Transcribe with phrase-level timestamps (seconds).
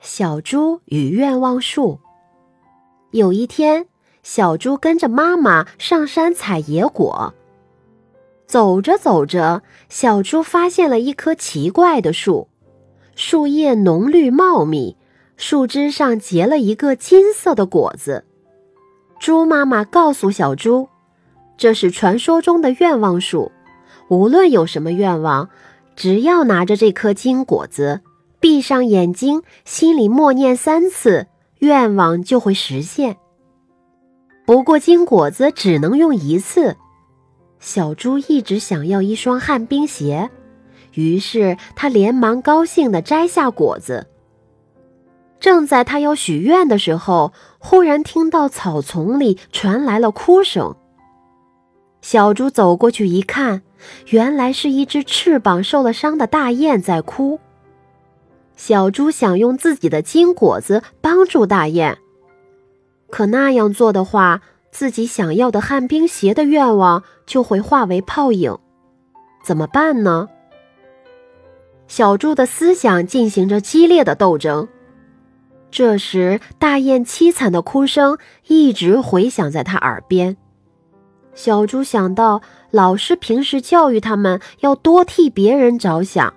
[0.00, 2.00] 小猪与愿望树。
[3.10, 3.86] 有一天，
[4.22, 7.34] 小猪跟着妈妈上山采野果。
[8.46, 12.48] 走着走着，小猪发现了一棵奇怪的树，
[13.14, 14.96] 树叶浓绿茂密，
[15.36, 18.24] 树枝上结了一个金色的果子。
[19.20, 20.88] 猪妈妈告诉小猪，
[21.58, 23.52] 这是传说中的愿望树，
[24.08, 25.50] 无论有什么愿望，
[25.94, 28.00] 只要拿着这颗金果子。
[28.40, 31.26] 闭上眼睛，心里默念三次，
[31.58, 33.18] 愿望就会实现。
[34.46, 36.76] 不过金果子只能用一次。
[37.60, 40.30] 小猪一直想要一双旱冰鞋，
[40.94, 44.06] 于是他连忙高兴地摘下果子。
[45.38, 50.74] 正在他要许愿的时候，忽然听到草丛里传来了哭声。
[52.00, 53.60] 小猪走过去一看，
[54.08, 57.38] 原来是一只翅膀受了伤的大雁在哭。
[58.62, 61.96] 小猪想用自己的金果子帮助大雁，
[63.08, 68.58] 可那样做的话，自己想要的旱冰鞋的愿望就会化为泡影，
[69.42, 70.28] 怎么办呢？
[71.88, 74.68] 小猪的思想进行着激烈的斗争。
[75.70, 80.36] 这时，大雁凄惨的哭声一直回响在他耳边。
[81.32, 86.34] 小猪想到，老师平时教育他们要多替别人着想。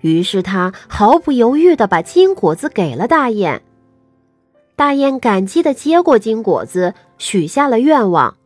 [0.00, 3.62] 于是他毫不犹豫地把金果子给了大雁。
[4.76, 8.36] 大雁感激地接过金果子，许下了愿望，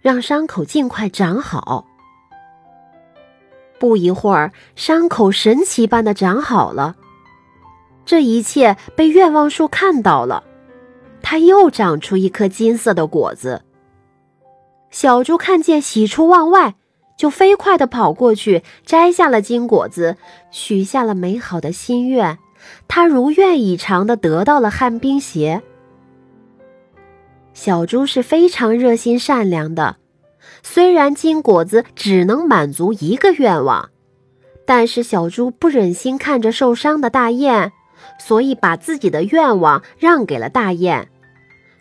[0.00, 1.86] 让伤口尽快长好。
[3.78, 6.96] 不一会儿，伤口神奇般的长好了。
[8.06, 10.42] 这一切被愿望树看到了，
[11.20, 13.62] 它又长出一颗金色的果子。
[14.90, 16.76] 小猪看见，喜出望外。
[17.18, 20.16] 就飞快地跑过去，摘下了金果子，
[20.50, 22.38] 许下了美好的心愿。
[22.86, 25.62] 他如愿以偿地得到了旱冰鞋。
[27.52, 29.96] 小猪是非常热心善良的，
[30.62, 33.90] 虽然金果子只能满足一个愿望，
[34.64, 37.72] 但是小猪不忍心看着受伤的大雁，
[38.20, 41.08] 所以把自己的愿望让给了大雁。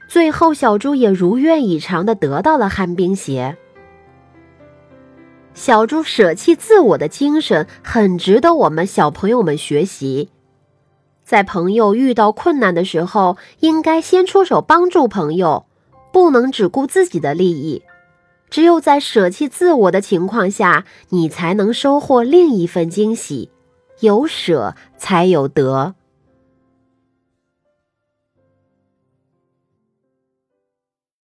[0.09, 3.57] 最后，小猪也如愿以偿地得到了旱冰鞋。
[5.57, 10.29] 小猪舍弃自我的精神很值得我们小朋友们学习。
[11.25, 15.65] 在朋友遇到困难的时候，应该先出手帮助朋友，
[16.13, 17.81] 不能只顾自己的利益。
[18.51, 23.49] 只有在舍弃自我的情况下，你才能收获另一份惊喜。
[24.01, 25.95] 有舍才有得。